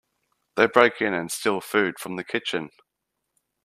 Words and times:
They 0.55 0.65
break 0.65 0.99
in 0.99 1.13
and 1.13 1.31
steal 1.31 1.61
food 1.61 1.99
from 1.99 2.15
the 2.15 2.23
kitchen. 2.23 2.71